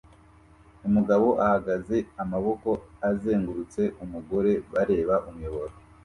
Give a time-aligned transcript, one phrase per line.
[0.87, 2.69] Umugabo ahagaze amaboko
[3.09, 5.73] azengurutse umugore bareba umuyoboro